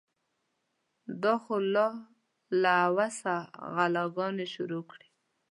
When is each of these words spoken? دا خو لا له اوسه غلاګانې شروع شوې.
دا 1.23 1.33
خو 1.43 1.55
لا 1.73 1.87
له 2.61 2.71
اوسه 2.85 3.33
غلاګانې 3.73 4.45
شروع 4.53 4.83
شوې. 4.93 5.07